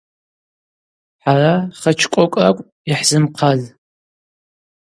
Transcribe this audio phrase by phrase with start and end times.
[1.21, 3.61] Хӏара хочкокӏ ракӏвпӏ йхӏзымхъаз.